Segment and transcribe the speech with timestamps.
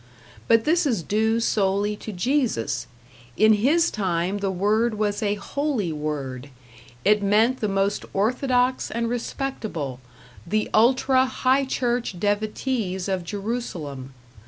[0.47, 2.87] But this is due solely to Jesus;
[3.37, 6.49] in his time the word was a holy word,
[7.05, 9.99] it meant the most orthodox and respectable,
[10.47, 14.15] the ultra high church devotees of Jerusalem.